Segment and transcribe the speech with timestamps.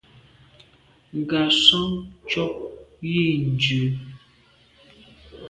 [1.19, 1.89] Ngassam
[2.23, 2.55] ntshob
[3.11, 3.81] yi ndù.